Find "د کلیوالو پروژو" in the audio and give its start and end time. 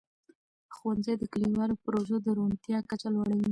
1.17-2.15